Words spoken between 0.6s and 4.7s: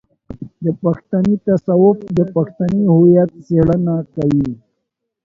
د پښتني تصوف د پښتني هويت څېړنه کوي.